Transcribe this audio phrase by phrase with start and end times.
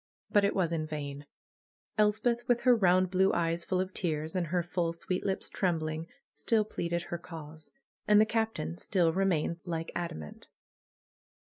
[0.31, 1.27] But it was in vain!
[1.95, 6.07] Elspeth, with her round blue eyes full of tears, and her full, sweet lips trembling,
[6.33, 7.69] still pleaded her cause.
[8.07, 10.47] And the Captain still remained like adamant.